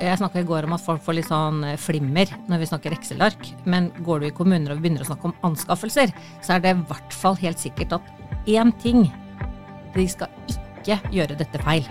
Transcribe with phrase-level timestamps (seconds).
[0.00, 2.94] Jeg snakka i går om at folk får litt sånn eh, flimmer når vi snakker
[2.96, 3.50] Excel-ark.
[3.68, 6.82] Men går du i kommuner og begynner å snakke om anskaffelser, så er det i
[6.88, 8.12] hvert fall helt sikkert at
[8.48, 9.10] én ting
[9.90, 11.84] De skal ikke gjøre dette feil.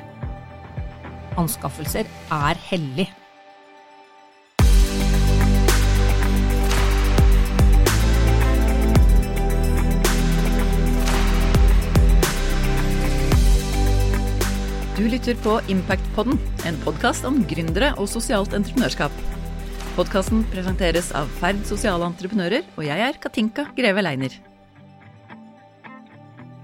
[1.37, 3.09] Anskaffelser er hellig.
[14.99, 16.35] Du lytter på Impactpodden,
[16.67, 19.13] en podkast om gründere og sosialt entreprenørskap.
[19.95, 24.35] Podkasten presenteres av Ferd sosiale entreprenører, og jeg er Katinka Greve Leiner.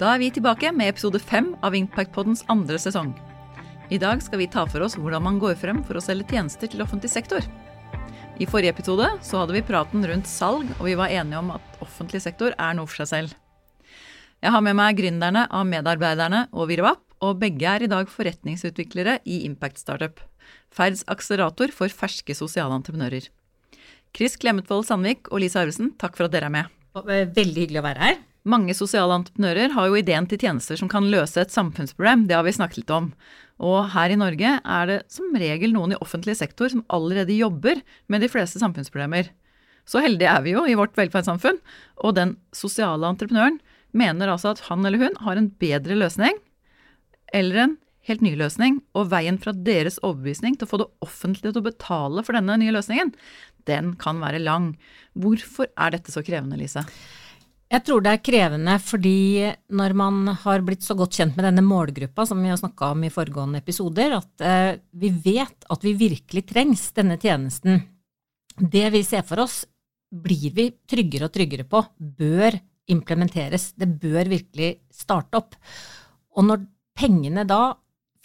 [0.02, 3.14] Da er vi tilbake med episode fem av Impactpoddens andre sesong.
[3.88, 6.68] I dag skal vi ta for oss hvordan man går frem for å selge tjenester
[6.68, 7.48] til offentlig sektor.
[8.36, 11.80] I forrige episode så hadde vi praten rundt salg, og vi var enige om at
[11.88, 13.40] offentlig sektor er noe for seg selv.
[14.44, 19.20] Jeg har med meg gründerne av Medarbeiderne og Virvap, og begge er i dag forretningsutviklere
[19.26, 20.22] i Impact Startup,
[20.76, 23.28] Ferds akselerator for ferske sosiale entreprenører.
[24.16, 26.72] Chris Klemetvold Sandvik og Lise Arvesen, takk for at dere er med.
[26.96, 28.20] Veldig hyggelig å være her.
[28.46, 32.46] Mange sosiale entreprenører har jo ideen til tjenester som kan løse et samfunnsproblem, det har
[32.46, 33.10] vi snakket litt om.
[33.66, 37.82] Og her i Norge er det som regel noen i offentlig sektor som allerede jobber
[38.12, 39.32] med de fleste samfunnsproblemer.
[39.90, 41.58] Så heldige er vi jo i vårt velferdssamfunn,
[42.04, 43.60] og den sosiale entreprenøren
[43.96, 46.38] mener altså at han eller hun har en bedre løsning
[47.36, 51.56] eller en helt ny løsning, og veien fra deres overbevisning til å få det offentlige
[51.56, 53.14] til å betale for denne nye løsningen,
[53.66, 54.74] den kan være lang.
[55.18, 56.86] Hvorfor er dette så krevende, Lise?
[57.66, 61.64] Jeg tror det er krevende fordi når man har blitt så godt kjent med denne
[61.66, 65.96] målgruppa, som vi har snakka om i foregående episoder, at eh, vi vet at vi
[65.98, 67.82] virkelig trengs denne tjenesten.
[68.56, 69.64] Det vi ser for oss,
[70.16, 72.56] blir vi tryggere og tryggere på, bør
[72.94, 73.72] implementeres.
[73.74, 75.58] Det bør virkelig starte opp.
[76.38, 76.62] Og når
[76.96, 77.76] pengene da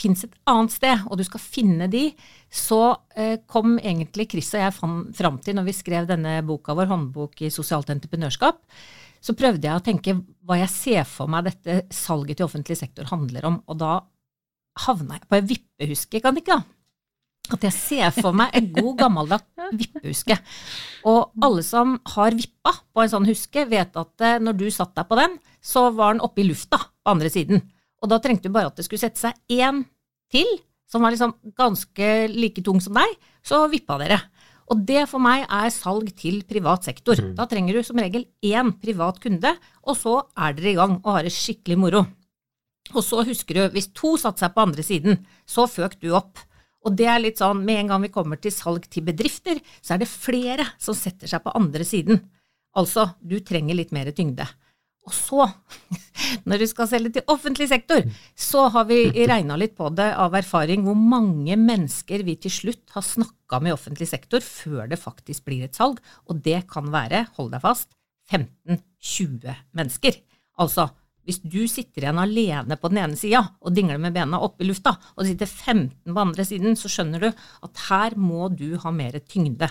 [0.01, 2.07] fins et annet sted, og du skal finne de,
[2.49, 2.81] så
[3.19, 4.77] eh, kom egentlig Chris og jeg
[5.19, 8.63] fram til, når vi skrev denne boka vår, Håndbok i sosialt entreprenørskap,
[9.21, 10.17] så prøvde jeg å tenke
[10.49, 13.99] hva jeg ser for meg dette salget til offentlig sektor handler om, og da
[14.87, 16.63] havna jeg på en vippehuske, kan ikke da?
[17.51, 20.37] At jeg ser for meg en god, gammeldags vippehuske.
[21.11, 24.95] Og alle som har vippa på en sånn huske, vet at eh, når du satt
[24.97, 27.65] deg på den, så var den oppe i lufta på andre siden.
[28.01, 29.85] Og da trengte du bare at det skulle sette seg én
[30.33, 30.49] til,
[30.91, 33.17] som var liksom ganske like tung som deg,
[33.47, 34.21] så vippa dere.
[34.71, 37.19] Og det for meg er salg til privat sektor.
[37.19, 37.35] Mm.
[37.39, 39.53] Da trenger du som regel én privat kunde,
[39.83, 42.05] og så er dere i gang og har det skikkelig moro.
[42.95, 46.39] Og så husker du, hvis to satte seg på andre siden, så føk du opp.
[46.87, 49.95] Og det er litt sånn, med en gang vi kommer til salg til bedrifter, så
[49.95, 52.23] er det flere som setter seg på andre siden.
[52.79, 54.47] Altså, du trenger litt mer tyngde.
[55.09, 55.47] Og så,
[56.49, 58.05] når du skal selge til offentlig sektor,
[58.37, 62.95] så har vi regna litt på det av erfaring hvor mange mennesker vi til slutt
[62.97, 66.01] har snakka med i offentlig sektor før det faktisk blir et salg.
[66.29, 67.91] Og det kan være, hold deg fast,
[68.31, 70.21] 15-20 mennesker.
[70.61, 70.91] Altså,
[71.27, 74.69] hvis du sitter igjen alene på den ene sida og dingler med bena oppe i
[74.69, 78.75] lufta, og det sitter 15 på andre siden, så skjønner du at her må du
[78.83, 79.69] ha mer tyngde.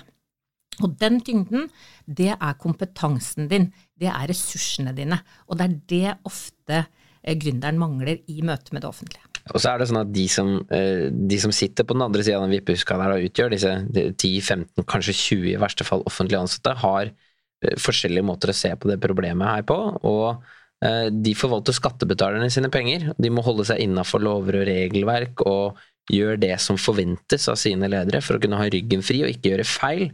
[0.86, 1.70] Og den tyngden,
[2.06, 3.70] det er kompetansen din,
[4.00, 5.20] det er ressursene dine.
[5.48, 9.26] Og det er det ofte eh, gründeren mangler i møte med det offentlige.
[9.50, 12.24] Og så er det sånn at de som, eh, de som sitter på den andre
[12.26, 16.40] sida av den vippehuska der og utgjør disse 10-15, kanskje 20 i verste fall offentlig
[16.40, 19.82] ansatte, har eh, forskjellige måter å se på det problemet her på.
[20.04, 23.10] og de forvalter skattebetalerne sine penger.
[23.20, 27.90] De må holde seg innafor lover og regelverk og gjør det som forventes av sine
[27.92, 30.06] ledere for å kunne ha ryggen fri og ikke gjøre feil.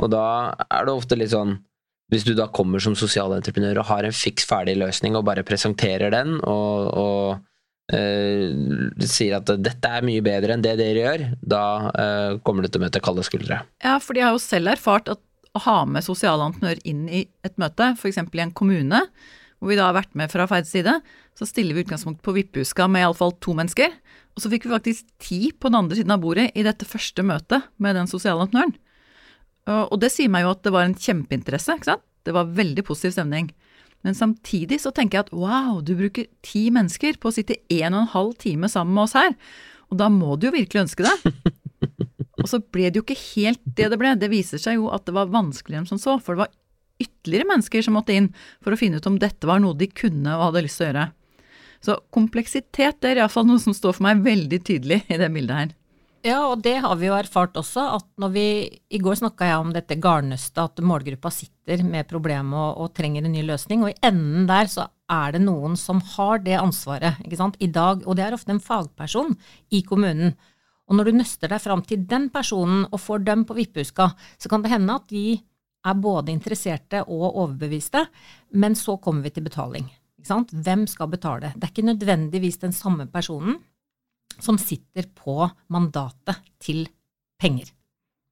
[0.00, 0.26] Og da
[0.68, 1.58] er det ofte litt sånn
[2.08, 6.08] Hvis du da kommer som sosialentreprenør og har en fiks ferdig løsning og bare presenterer
[6.14, 7.42] den og, og
[7.92, 12.70] uh, sier at dette er mye bedre enn det dere gjør, da uh, kommer du
[12.70, 13.60] til å møte kalde skuldre.
[13.84, 15.20] Ja, for de har jo selv erfart at
[15.52, 18.20] å ha med sosiale entreprenører inn i et møte, f.eks.
[18.24, 19.04] i en kommune,
[19.58, 21.00] hvor vi da har vært med fra Ferds side,
[21.38, 23.94] så stiller vi utgangspunkt på vippehuska med iallfall to mennesker.
[24.38, 27.24] Og så fikk vi faktisk ti på den andre siden av bordet i dette første
[27.26, 28.76] møtet med den sosiale entreprenøren.
[29.90, 32.04] Og det sier meg jo at det var en kjempeinteresse, ikke sant.
[32.22, 33.50] Det var veldig positiv stemning.
[34.06, 37.96] Men samtidig så tenker jeg at wow, du bruker ti mennesker på å sitte en
[37.96, 39.34] og en halv time sammen med oss her.
[39.90, 41.34] Og da må du jo virkelig ønske det.
[42.38, 44.14] Og så ble det jo ikke helt det det ble.
[44.20, 46.20] Det viser seg jo at det var vanskeligere enn som så.
[46.22, 46.54] For det var
[47.02, 48.30] ytterligere mennesker som måtte inn
[48.62, 50.92] for å finne ut om dette var noe de kunne og hadde lyst til å
[50.92, 51.08] gjøre.
[51.84, 55.60] Så kompleksitet det er iallfall noe som står for meg veldig tydelig i det bildet
[55.60, 55.74] her.
[56.26, 58.46] Ja, og det har vi jo erfart også, at når vi
[58.90, 63.22] I går snakka jeg om dette garnnøstet, at målgruppa sitter med problemet og, og, trenger
[63.22, 67.20] en ny løsning, og i enden der så er det noen som har det ansvaret,
[67.24, 69.36] ikke sant, i dag, og det er ofte en fagperson
[69.70, 70.34] i kommunen.
[70.88, 74.10] Og når du nøster deg fram til den personen og får dem på vippehuska,
[74.40, 75.38] så kan det hende at de
[75.86, 78.02] er både interesserte og overbeviste,
[78.58, 79.86] men så kommer vi til betaling.
[80.26, 81.52] Hvem skal betale?
[81.54, 83.60] Det er ikke nødvendigvis den samme personen
[84.42, 86.86] som sitter på mandatet til
[87.40, 87.70] penger.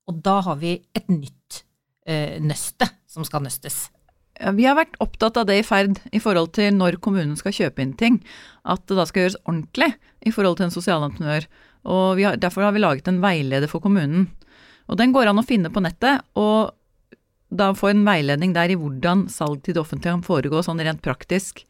[0.07, 1.63] Og da har vi et nytt
[2.07, 3.89] eh, nøste som skal nøstes.
[4.37, 7.83] Vi har vært opptatt av det i ferd i forhold til når kommunen skal kjøpe
[7.83, 8.19] inn ting.
[8.69, 9.95] At det da skal gjøres ordentlig
[10.27, 11.47] i forhold til en sosialentreprenør.
[11.87, 14.29] Og har, derfor har vi laget en veileder for kommunen.
[14.91, 16.23] Og den går an å finne på nettet.
[16.35, 16.75] og
[17.51, 21.03] da få en veiledning der i hvordan salg til det offentlige kan foregå sånn rent
[21.05, 21.63] praktisk.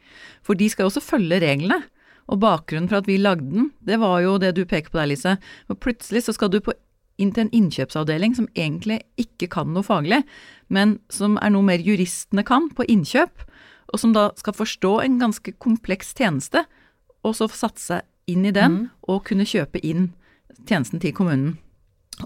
[0.47, 1.83] For de skal jo også følge reglene.
[2.27, 5.13] Og bakgrunnen for at vi lagde den, det var jo det du peker på der,
[5.13, 5.37] Lise.
[5.69, 6.75] For plutselig så skal du på,
[7.23, 10.25] inn til en innkjøpsavdeling som egentlig ikke kan noe faglig,
[10.67, 13.47] men som er noe mer juristene kan på innkjøp,
[13.95, 16.65] og som da skal forstå en ganske kompleks tjeneste,
[17.23, 18.91] og så satse inn i den, mm.
[19.07, 20.11] og kunne kjøpe inn
[20.67, 21.55] tjenesten til kommunen.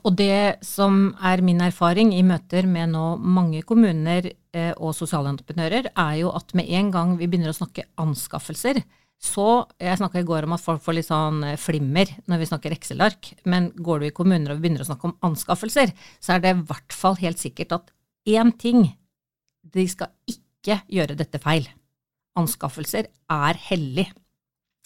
[0.04, 5.90] Og det som er min erfaring i møter med nå mange kommuner eh, og sosialentreprenører,
[5.90, 8.82] er jo at med en gang vi begynner å snakke anskaffelser,
[9.20, 12.46] så Jeg snakka i går om at folk får litt sånn eh, flimmer når vi
[12.48, 15.92] snakker Excel-ark, men går du i kommuner og vi begynner å snakke om anskaffelser,
[16.24, 17.92] så er det i hvert fall helt sikkert at
[18.24, 18.88] én ting
[19.60, 21.66] De skal ikke gjøre dette feil.
[22.40, 24.06] Anskaffelser er hellig.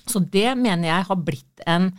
[0.03, 1.93] Så det mener jeg har blitt en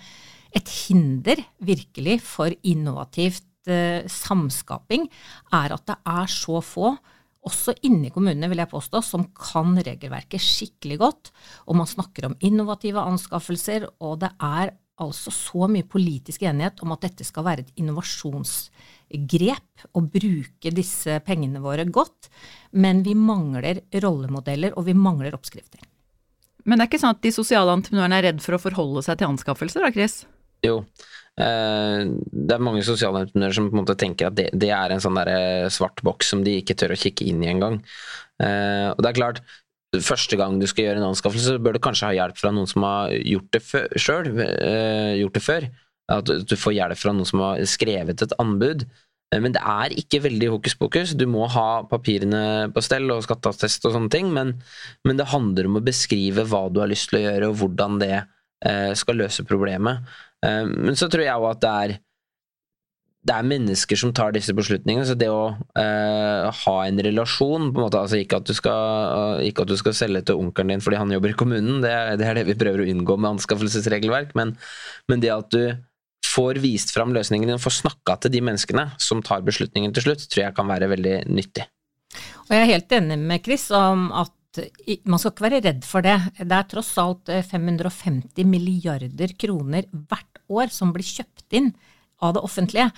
[0.56, 5.10] et hinder, virkelig, for innovativt eh, samskaping,
[5.54, 6.96] er at det er så få,
[7.46, 11.32] også inni kommunene, vil jeg påstå, som kan regelverket skikkelig godt.
[11.70, 14.74] Og man snakker om innovative anskaffelser, og det er
[15.04, 21.20] altså så mye politisk enighet om at dette skal være et innovasjonsgrep, og bruke disse
[21.28, 22.32] pengene våre godt.
[22.74, 25.84] Men vi mangler rollemodeller, og vi mangler oppskrifter.
[26.66, 29.20] Men det er ikke sånn at de sosiale entreprenørene er redd for å forholde seg
[29.20, 30.24] til anskaffelser, da, Chris?
[30.66, 30.80] Jo.
[31.36, 32.02] Eh,
[32.32, 35.18] det er mange sosialentreprenører som på en måte tenker at det, det er en sånn
[35.20, 37.82] der eh, svart boks som de ikke tør å kikke inn i engang.
[38.40, 39.42] Eh, og det er klart,
[39.96, 42.86] første gang du skal gjøre en anskaffelse, bør du kanskje ha hjelp fra noen som
[42.88, 43.64] har gjort det
[44.02, 44.30] sjøl,
[45.22, 45.68] gjort det før.
[46.12, 48.84] At du får hjelp fra noen som har skrevet et anbud.
[49.36, 51.14] Men det er ikke veldig hokus pokus.
[51.18, 54.54] Du må ha papirene på stell og skatteattest og sånne ting, men,
[55.08, 58.00] men, det handler om å beskrive hva du har lyst til å gjøre, og hvordan
[58.04, 58.16] det
[59.00, 60.04] skal løse problemet.
[60.46, 61.98] Eh, men så tror jeg òg at det er
[63.26, 65.06] det er mennesker som tar disse beslutningene.
[65.08, 69.66] Så det å uh, ha en relasjon en måte, altså ikke at, skal, uh, ikke
[69.66, 72.28] at, du skal, selge til onkelen din fordi han jobber i kommunen, det er, det
[72.28, 74.54] er, det vi prøver å unngå med anskaffelsesregelverk, men,
[75.10, 75.74] men det at du
[76.36, 80.28] får vist fram løsningen din får snakka til de menneskene som tar beslutningen til slutt,
[80.30, 81.66] tror jeg kan være veldig nyttig.
[82.46, 84.34] Og jeg er helt enig med Chris om at
[85.10, 86.16] man skal ikke være redd for det.
[86.38, 91.72] Det er tross alt 550 eh, milliarder kroner hvert år som blir kjøpt inn
[92.24, 92.90] av det offentlige.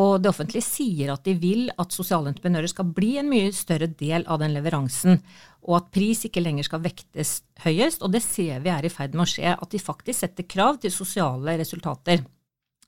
[0.00, 3.90] Og det offentlige sier at de vil at sosiale entreprenører skal bli en mye større
[3.90, 5.20] del av den leveransen,
[5.68, 8.00] og at pris ikke lenger skal vektes høyest.
[8.00, 10.80] Og det ser vi er i ferd med å skje, at de faktisk setter krav
[10.80, 12.24] til sosiale resultater.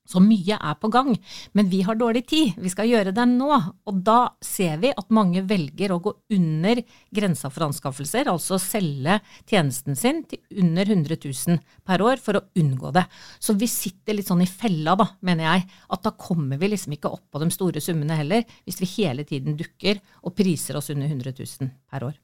[0.04, 1.14] Så mye er på gang,
[1.56, 3.48] men vi har dårlig tid, vi skal gjøre det nå.
[3.88, 6.82] Og da ser vi at mange velger å gå under
[7.14, 9.16] grensa for anskaffelser, altså selge
[9.48, 13.06] tjenesten sin til under 100 000 per år for å unngå det.
[13.40, 16.98] Så vi sitter litt sånn i fella, da, mener jeg, at da kommer vi liksom
[16.98, 20.92] ikke opp på de store summene heller, hvis vi hele tiden dukker og priser oss
[20.92, 22.23] under 100 000 per år.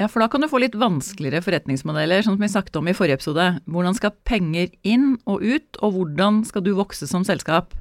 [0.00, 2.94] Ja, for da kan du få litt vanskeligere forretningsmodeller, sånn som vi snakket om i
[2.96, 3.50] forrige episode.
[3.68, 7.74] Hvordan skal penger inn og ut, og hvordan skal du vokse som selskap?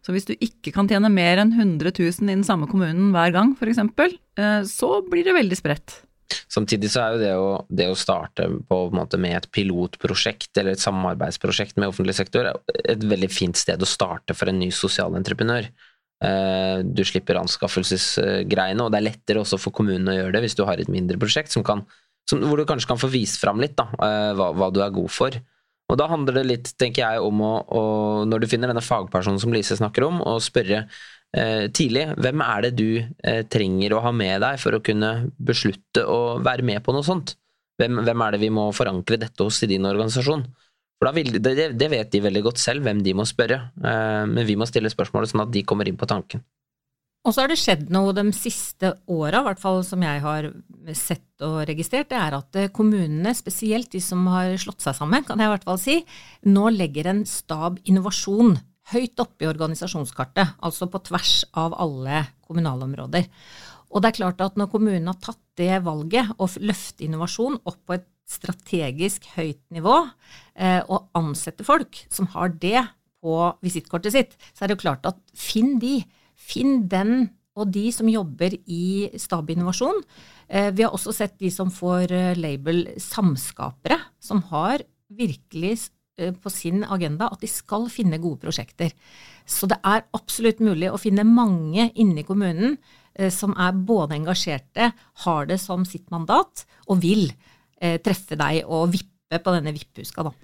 [0.00, 3.34] Så hvis du ikke kan tjene mer enn 100 000 i den samme kommunen hver
[3.34, 3.82] gang, f.eks.,
[4.40, 5.98] eh, så blir det veldig spredt.
[6.48, 10.78] Samtidig så er jo det å, det å starte på, på med et pilotprosjekt eller
[10.78, 12.48] et samarbeidsprosjekt med offentlig sektor
[12.80, 15.68] et veldig fint sted å starte for en ny sosialentreprenør.
[16.20, 20.66] Du slipper anskaffelsesgreiene, og det er lettere også for kommunen å gjøre det hvis du
[20.68, 21.80] har et mindre prosjekt som kan,
[22.30, 24.94] som, hvor du kanskje kan få vist fram litt da, eh, hva, hva, du er
[24.94, 25.38] god for.
[25.90, 27.82] Og Da handler det litt, tenker jeg, om å, å
[28.28, 32.66] når du finner denne fagpersonen som Lise snakker om, å spørre eh, tidlig hvem er
[32.68, 36.84] det du eh, trenger å ha med deg for å kunne beslutte å være med
[36.86, 37.34] på noe sånt?
[37.80, 40.44] Hvem, hvem er det vi må forankre dette hos i din organisasjon?
[41.00, 44.44] For vil, det, det, vet de veldig godt selv, hvem de må spørre, eh, men
[44.44, 46.44] vi må stille spørsmålet sånn at de kommer inn på tanken.
[47.24, 50.48] Og så har det skjedd noe de siste åra, i hvert fall som jeg har
[50.96, 52.08] sett og registrert.
[52.12, 55.54] Det er at eh, kommunene, spesielt de som har slått seg sammen, kan jeg i
[55.54, 55.96] hvert fall si,
[56.48, 58.58] nå legger en stab innovasjon
[58.90, 63.28] høyt oppe i organisasjonskartet, altså på tvers av alle kommunalområder.
[63.90, 67.80] Og det er klart at når kommunen har tatt det valget å løfte innovasjon opp
[67.86, 69.96] på et strategisk høyt nivå,
[70.54, 72.86] eh, og ansette folk som har det
[73.20, 76.00] på visittkortet sitt, så er det jo klart at finn de.
[76.40, 79.98] Finn den og de som jobber i Stab Innovasjon.
[80.48, 85.74] Eh, vi har også sett de som får eh, label samskapere, som har virkelig
[86.18, 88.94] eh, på sin agenda at de skal finne gode prosjekter.
[89.44, 92.78] Så det er absolutt mulig å finne mange inne i kommunen
[93.34, 94.92] som er både engasjerte,
[95.26, 97.26] har det som sitt mandat og vil
[98.04, 100.34] treffe deg og vippe på denne vipphuska, da.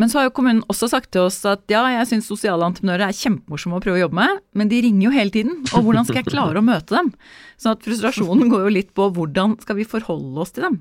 [0.00, 3.10] Men så har jo kommunen også sagt til oss at ja, jeg syns sosiale entreprenører
[3.10, 6.08] er kjempemorsomme å prøve å jobbe med, men de ringer jo hele tiden, og hvordan
[6.08, 7.12] skal jeg klare å møte dem?
[7.60, 10.80] Så at frustrasjonen går jo litt på hvordan skal vi forholde oss til dem?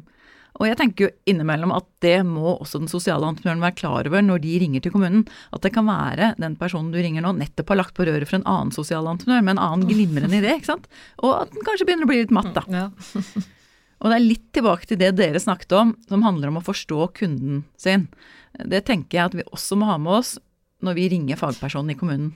[0.60, 4.26] Og jeg tenker jo innimellom at det må også den sosiale entreprenøren være klar over
[4.26, 5.24] når de ringer til kommunen.
[5.56, 8.42] At det kan være den personen du ringer nå nettopp har lagt på røret for
[8.42, 10.92] en annen sosial entreprenør med en annen glimrende idé, ikke sant.
[11.24, 12.66] Og at den kanskje begynner å bli litt matt, da.
[12.68, 12.86] Ja.
[14.02, 17.12] Og det er litt tilbake til det dere snakket om, som handler om å forstå
[17.22, 18.08] kunden sin.
[18.58, 20.38] Det tenker jeg at vi også må ha med oss
[20.82, 22.32] når vi ringer fagpersonen i kommunen.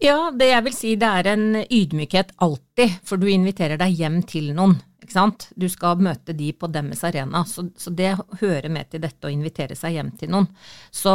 [0.00, 4.22] Ja, det jeg vil si det er en ydmykhet alltid, for du inviterer deg hjem
[4.24, 4.78] til noen.
[5.02, 5.48] ikke sant?
[5.60, 9.32] Du skal møte de på deres arena, så, så det hører med til dette å
[9.32, 10.48] invitere seg hjem til noen.
[10.88, 11.12] Så,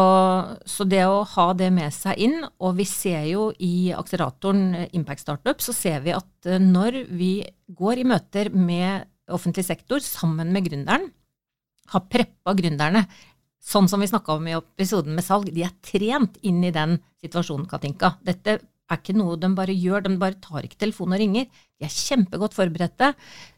[0.69, 5.25] så, det å ha det med seg inn, og vi ser jo i akseleratoren Impact
[5.25, 10.51] Startup, så ser vi at eh, når vi går i møter med offentlig sektor sammen
[10.53, 11.10] med gründeren,
[11.94, 13.05] har preppa gründerne
[13.65, 17.00] sånn som vi snakka om i episoden med salg, de er trent inn i den
[17.24, 18.15] situasjonen, Katinka.
[18.25, 21.48] Dette er ikke noe de bare gjør, de bare tar ikke telefonen og ringer.
[21.79, 23.12] De er kjempegodt forberedte.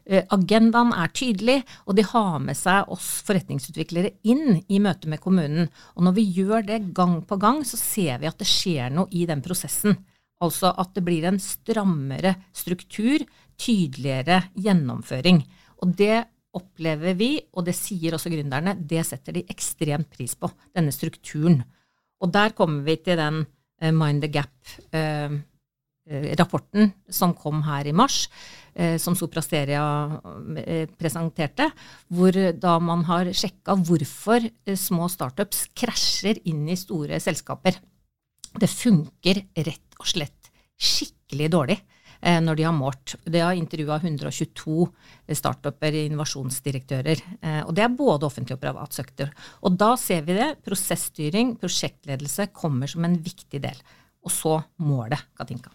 [0.08, 5.20] Eh, agendaen er tydelig, og de har med seg oss forretningsutviklere inn i møte med
[5.20, 5.68] kommunen.
[5.96, 9.12] Og når vi gjør det gang på gang, så ser vi at det skjer noe
[9.12, 9.98] i den prosessen.
[10.40, 13.26] Altså at det blir en strammere struktur,
[13.58, 15.42] tydeligere gjennomføring.
[15.82, 16.24] Og det
[16.58, 21.62] opplever vi, og det sier også gründerne, det setter de ekstremt pris på, denne strukturen.
[22.22, 27.96] Og der kommer vi til den uh, Mind the Gap-rapporten uh, som kom her i
[27.96, 28.28] mars,
[29.02, 29.84] som Soprasteria
[31.00, 31.66] presenterte,
[32.14, 34.40] hvor da man har sjekka hvorfor
[34.78, 37.74] små startups krasjer inn i store selskaper.
[38.54, 40.46] Det funker rett og slett
[40.78, 41.74] skikkelig dårlig.
[42.20, 43.14] Eh, når de har målt.
[43.24, 44.88] De har intervjua 122
[45.38, 47.22] startuper, innovasjonsdirektører.
[47.40, 49.30] Eh, og det er både offentlig og privat sektor.
[49.62, 50.50] Og da ser vi det.
[50.66, 53.82] Prosessstyring, prosjektledelse kommer som en viktig del.
[54.26, 55.70] Og så målet, Katinka.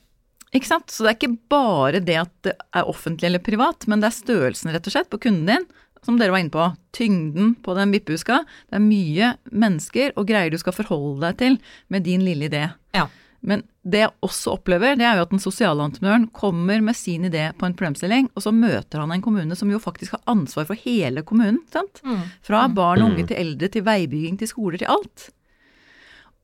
[0.54, 0.92] Ikke sant.
[0.94, 4.20] Så det er ikke bare det at det er offentlig eller privat, men det er
[4.20, 5.72] størrelsen rett og slett på kunden din.
[6.04, 8.42] Som dere var inne på, tyngden på den vippehuska.
[8.68, 11.56] Det er mye mennesker og greier du skal forholde deg til
[11.88, 12.66] med din lille idé.
[12.92, 13.08] Ja.
[13.40, 17.28] Men det jeg også opplever, det er jo at den sosiale entreprenøren kommer med sin
[17.28, 20.70] idé på en problemstilling, og så møter han en kommune som jo faktisk har ansvar
[20.70, 21.60] for hele kommunen.
[21.74, 22.00] sant?
[22.08, 22.22] Mm.
[22.48, 23.32] Fra barn og unge mm.
[23.32, 25.28] til eldre, til veibygging, til skoler, til alt.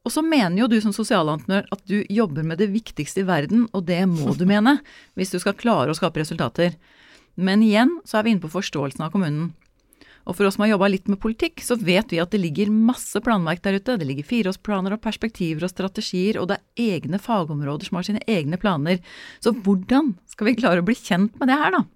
[0.03, 3.67] Og så mener jo du som sosialentreprenør at du jobber med det viktigste i verden,
[3.71, 4.79] og det må du mene
[5.15, 6.75] hvis du skal klare å skape resultater.
[7.39, 9.53] Men igjen så er vi inne på forståelsen av kommunen.
[10.29, 12.69] Og for oss som har jobba litt med politikk, så vet vi at det ligger
[12.69, 13.97] masse planverk der ute.
[13.97, 18.21] Det ligger fireårsplaner og perspektiver og strategier, og det er egne fagområder som har sine
[18.29, 19.01] egne planer.
[19.41, 21.87] Så hvordan skal vi klare å bli kjent med det her, da?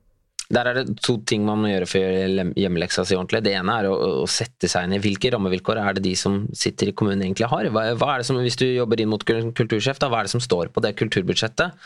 [0.53, 3.41] Der er det to ting man må gjøre for å gjøre hjemmeleksa si ordentlig.
[3.45, 6.43] Det ene er å, å, sette seg inn i hvilke rammevilkår er det de som
[6.57, 7.69] sitter i kommunen egentlig har.
[7.73, 10.33] Hva, hva er det som, Hvis du jobber inn mot kultursjef, da, hva er det
[10.35, 11.79] som står på det kulturbudsjettet?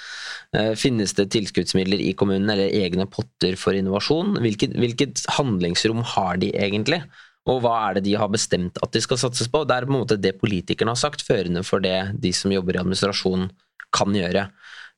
[0.58, 4.36] Eh, finnes det tilskuddsmidler i kommunen eller egne potter for innovasjon?
[4.44, 7.04] Hvilket, hvilket handlingsrom har de egentlig?
[7.48, 9.64] Og hva er det de har bestemt at de skal satses på?
[9.64, 12.76] Det er på en måte det politikerne har sagt, førende for det de som jobber
[12.76, 13.48] i administrasjon
[13.96, 14.50] kan gjøre.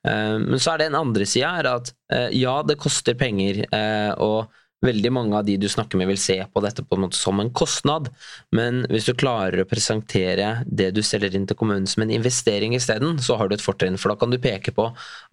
[0.08, 3.66] Eh, men så er det en andre sida, at eh, ja, det koster penger.
[3.76, 7.02] Eh, og veldig mange av de du snakker med vil se på dette på en
[7.04, 8.06] måte som en kostnad,
[8.56, 12.78] men hvis du klarer å presentere det du selger inn til kommunen som en investering
[12.78, 14.86] isteden, så har du et fortrinn, for da kan du peke på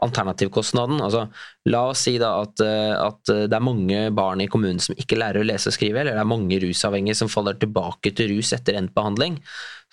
[0.02, 0.98] alternativkostnaden.
[0.98, 1.28] Altså,
[1.70, 5.44] la oss si da at, at, det er mange barn i kommunen som ikke lærer
[5.44, 8.82] å lese og skrive, eller det er mange rusavhengige som faller tilbake til rus etter
[8.82, 9.38] endt behandling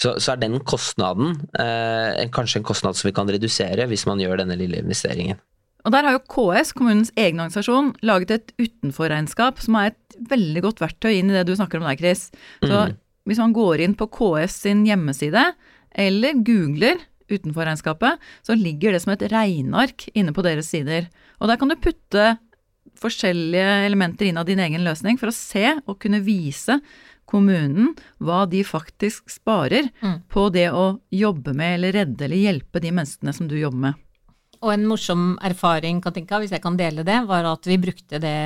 [0.01, 4.21] så, så, er den kostnaden eh, kanskje en kostnad som vi kan redusere hvis man
[4.21, 5.39] gjør denne lille investeringen.
[5.83, 10.63] Og Der har jo KS, kommunens egen organisasjon, laget et utenforregnskap som er et veldig
[10.63, 12.29] godt verktøy inn i det du snakker om der, Chris.
[12.63, 12.93] Så mm.
[13.27, 15.43] hvis man går inn på KS sin hjemmeside,
[15.93, 21.09] eller googler utenforregnskapet, så ligger det som et regneark inne på deres sider.
[21.41, 22.33] Og der kan du putte
[22.99, 26.79] forskjellige elementer inn av din egen løsning for å se og kunne vise
[27.33, 27.91] kommunen
[28.23, 30.17] hva de faktisk sparer mm.
[30.31, 34.01] på det å jobbe med eller redde eller hjelpe de menneskene som du jobber med.
[34.63, 38.37] Og en morsom erfaring, Katinka, hvis jeg kan dele det, var at vi brukte det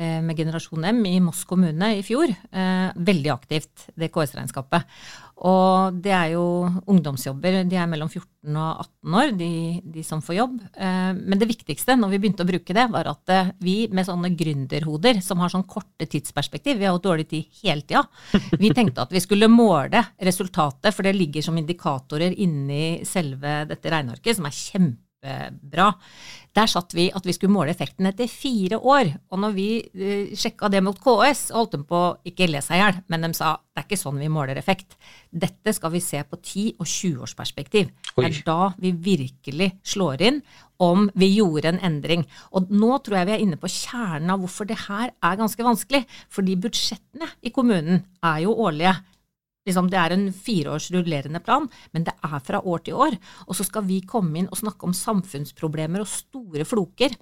[0.00, 2.32] eh, med Generasjon M i Moss kommune i fjor.
[2.32, 4.88] Eh, veldig aktivt, det KS-regnskapet.
[5.44, 6.44] Og det er jo
[6.88, 9.48] ungdomsjobber, de er mellom 14 og 18 år, de,
[9.92, 10.54] de som får jobb.
[10.72, 14.08] Eh, men det viktigste når vi begynte å bruke det, var at eh, vi med
[14.08, 18.06] sånne gründerhoder som har sånn korte tidsperspektiv, vi har jo dårlig tid hele tida,
[18.56, 23.92] vi tenkte at vi skulle måle resultatet, for det ligger som indikatorer inni selve dette
[23.92, 24.56] regnearket, som er
[25.26, 25.92] kjempebra.
[26.56, 29.10] Der satt vi at vi skulle måle effekten etter fire år.
[29.30, 32.82] Og når vi uh, sjekka det mot KS, holdt de på ikke le seg i
[32.82, 34.94] hjel, men de sa det er ikke sånn vi måler effekt.
[35.28, 37.90] Dette skal vi se på 10- og 20-årsperspektiv.
[38.16, 40.40] Det er da vi virkelig slår inn
[40.80, 42.24] om vi gjorde en endring.
[42.56, 45.68] Og nå tror jeg vi er inne på kjernen av hvorfor det her er ganske
[45.68, 46.06] vanskelig.
[46.32, 48.96] Fordi budsjettene i kommunen er jo årlige.
[49.66, 53.16] Liksom, det er en fireårs rullerende plan, men det er fra år til år.
[53.48, 57.16] Og så skal vi komme inn og snakke om samfunnsproblemer og store floker,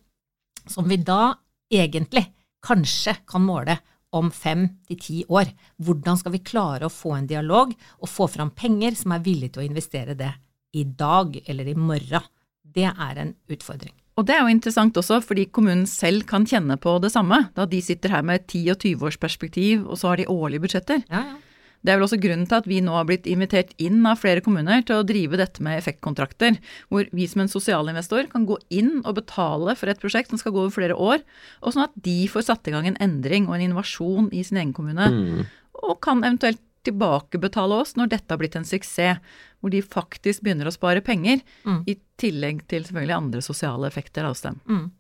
[0.69, 1.35] som vi da
[1.73, 2.27] egentlig
[2.65, 3.79] kanskje kan måle
[4.15, 5.51] om fem til ti år.
[5.83, 9.57] Hvordan skal vi klare å få en dialog og få fram penger som er villige
[9.57, 10.31] til å investere det
[10.77, 12.33] i dag eller i morgen?
[12.75, 13.95] Det er en utfordring.
[14.15, 17.67] Og det er jo interessant også, fordi kommunen selv kan kjenne på det samme, da
[17.67, 21.03] de sitter her med 10- og 20-årsperspektiv, og så har de årlige budsjetter.
[21.11, 21.41] Ja, ja.
[21.85, 24.41] Det er vel også grunnen til at vi nå har blitt invitert inn av flere
[24.45, 26.57] kommuner til å drive dette med effektkontrakter,
[26.89, 30.55] hvor vi som en sosialinvestor kan gå inn og betale for et prosjekt som skal
[30.57, 31.21] gå over flere år,
[31.61, 34.63] og sånn at de får satt i gang en endring og en innovasjon i sin
[34.63, 35.11] egen kommune.
[35.13, 35.45] Mm.
[35.85, 39.21] Og kan eventuelt tilbakebetale oss når dette har blitt en suksess,
[39.61, 41.85] hvor de faktisk begynner å spare penger, Mm.
[41.89, 44.61] i tillegg til selvfølgelig andre sosiale effekter hos dem.
[44.69, 44.91] Mm.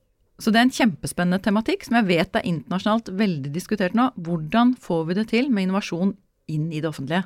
[0.41, 4.11] Så det er en kjempespennende tematikk som jeg vet er internasjonalt veldig diskutert nå.
[4.19, 6.17] Hvordan får vi det til med innovasjon
[6.52, 7.24] inn i det offentlige?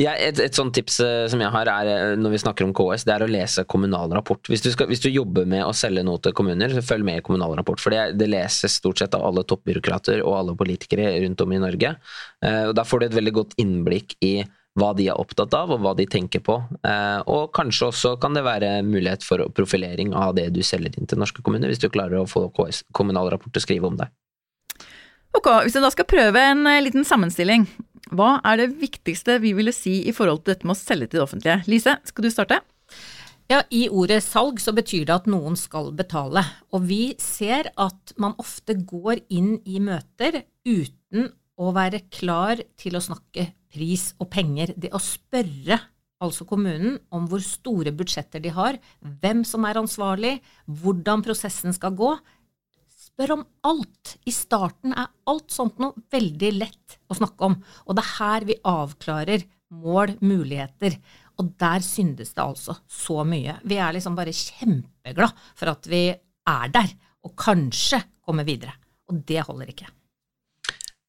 [0.00, 2.72] Ja, et, et sånt tips eh, som jeg har er, eh, når vi snakker om
[2.76, 4.42] KS, det er å lese kommunal rapport.
[4.50, 7.20] Hvis du, skal, hvis du jobber med å selge noe til kommuner, så følg med
[7.20, 7.80] i kommunal rapport.
[7.82, 11.60] For det, det leses stort sett av alle toppbyråkrater og alle politikere rundt om i
[11.62, 11.92] Norge.
[12.44, 14.40] Eh, og Da får du et veldig godt innblikk i
[14.78, 16.54] hva de er opptatt av, og hva de tenker på.
[17.34, 21.18] Og kanskje også kan det være mulighet for profilering av det du selger inn til
[21.20, 24.06] norske kommuner, hvis du klarer å få KS, kommunal rapport til å skrive om det.
[25.36, 27.68] Ok, hvis jeg da skal prøve en eh, liten sammenstilling.
[28.10, 31.20] Hva er det viktigste vi ville si i forhold til dette med å selge til
[31.20, 31.60] det offentlige?
[31.70, 32.58] Lise, skal du starte?
[33.50, 36.42] Ja, I ordet salg så betyr det at noen skal betale.
[36.74, 42.98] Og vi ser at man ofte går inn i møter uten å være klar til
[42.98, 44.74] å snakke pris og penger.
[44.78, 45.78] Det å spørre
[46.20, 48.78] altså kommunen om hvor store budsjetter de har,
[49.22, 52.12] hvem som er ansvarlig, hvordan prosessen skal gå.
[53.20, 54.14] Spør om alt.
[54.24, 57.58] I starten er alt sånt noe veldig lett å snakke om.
[57.84, 59.44] Og det er her vi avklarer
[59.76, 60.96] mål, muligheter.
[61.36, 63.58] Og der syndes det altså så mye.
[63.60, 68.72] Vi er liksom bare kjempeglad for at vi er der, og kanskje kommer videre.
[69.12, 69.92] Og det holder ikke.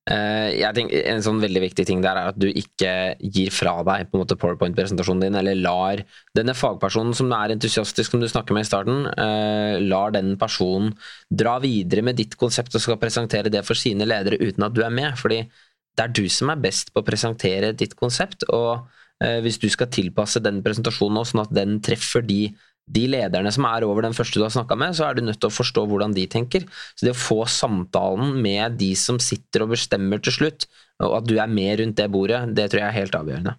[0.09, 3.75] Eh, jeg tenker, en sånn veldig viktig ting der er at du ikke gir fra
[3.85, 6.01] deg på en måte powerpoint-presentasjonen din, eller lar
[6.37, 10.95] denne fagpersonen som er entusiastisk, som du snakker med i starten, uh, lar den personen
[11.29, 14.81] dra videre med ditt konsept og skal presentere det for sine ledere uten at du
[14.81, 15.13] er med.
[15.21, 15.43] fordi
[15.91, 18.89] det er du som er best på å presentere ditt konsept, og
[19.21, 22.47] uh, hvis du skal tilpasse den presentasjonen nå, sånn at den treffer de
[22.91, 25.39] de lederne som er over den første du har snakka med, så er du nødt
[25.41, 26.65] til å forstå hvordan de tenker.
[26.95, 30.67] Så det å få samtalen med de som sitter og bestemmer til slutt,
[31.01, 33.55] og at du er med rundt det bordet, det tror jeg er helt avgjørende.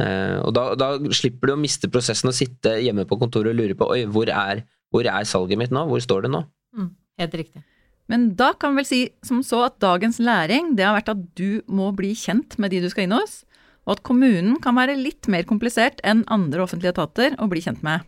[0.00, 3.60] Eh, og da, da slipper du å miste prosessen og sitte hjemme på kontoret og
[3.60, 6.42] lure på oi, hvor er, hvor er salget mitt nå, hvor står det nå?
[6.78, 7.64] Mm, helt riktig.
[8.10, 11.20] Men da kan vi vel si som så at dagens læring det har vært at
[11.38, 13.42] du må bli kjent med de du skal inn hos,
[13.86, 17.82] og at kommunen kan være litt mer komplisert enn andre offentlige etater å bli kjent
[17.84, 18.06] med.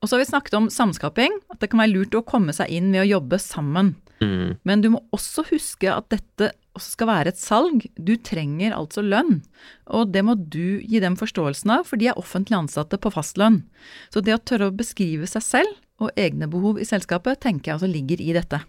[0.00, 2.70] Og så har vi snakket om samskaping, at det kan være lurt å komme seg
[2.70, 3.96] inn ved å jobbe sammen.
[4.22, 4.56] Mm.
[4.66, 7.84] Men du må også huske at dette også skal være et salg.
[7.98, 9.40] Du trenger altså lønn,
[9.90, 13.64] og det må du gi dem forståelsen av, for de er offentlig ansatte på fastlønn.
[14.14, 17.78] Så det å tørre å beskrive seg selv og egne behov i selskapet, tenker jeg
[17.80, 18.62] altså ligger i dette.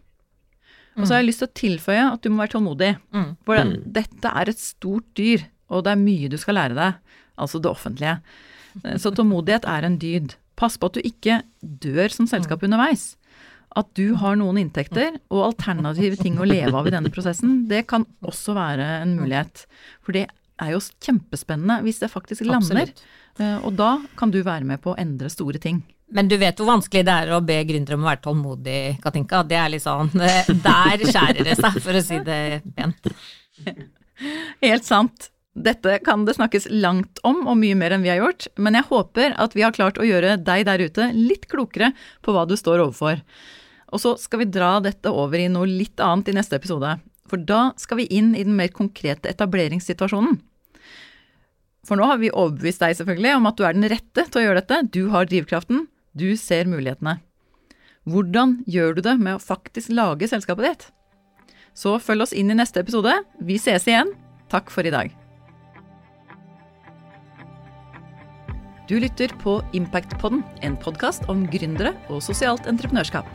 [0.98, 2.92] Og så har jeg lyst til å tilføye at du må være tålmodig.
[3.14, 3.30] Mm.
[3.46, 3.94] For det, Mm.
[3.94, 6.94] dette er et stort dyr, og det er mye du skal lære deg.
[7.38, 8.20] Altså det offentlige.
[8.98, 10.36] Så tålmodighet er en dyd.
[10.60, 13.14] Pass på at du ikke dør som selskap underveis.
[13.80, 17.84] At du har noen inntekter og alternative ting å leve av i denne prosessen, det
[17.88, 19.66] kan også være en mulighet.
[20.04, 20.26] For det
[20.60, 22.82] er jo kjempespennende hvis det faktisk lander.
[22.90, 23.04] Absolutt.
[23.40, 25.84] Eh, Og da kan du være med på å endre store ting.
[26.12, 29.44] Men du vet hvor vanskelig det er å be gründere om å være tålmodig, Katinka.
[29.48, 32.40] Det er litt sånn eh, Der skjærer det seg, for å si det
[32.76, 33.12] pent.
[34.66, 35.30] Helt sant.
[35.60, 38.88] Dette kan det snakkes langt om, og mye mer enn vi har gjort, men jeg
[38.88, 41.92] håper at vi har klart å gjøre deg der ute litt klokere
[42.24, 43.20] på hva du står overfor.
[43.92, 46.96] Og så skal vi dra dette over i noe litt annet i neste episode,
[47.28, 50.40] for da skal vi inn i den mer konkrete etableringssituasjonen.
[51.88, 54.46] For nå har vi overbevist deg selvfølgelig om at du er den rette til å
[54.46, 57.20] gjøre dette, du har drivkraften, du ser mulighetene.
[58.10, 60.92] Hvordan gjør du det med å faktisk lage selskapet ditt?
[61.78, 63.14] Så følg oss inn i neste episode.
[63.44, 64.16] Vi ses igjen.
[64.50, 65.29] Takk for i dag.
[68.90, 73.28] Du lytter på Impactpodden, en podkast om gründere og sosialt entreprenørskap.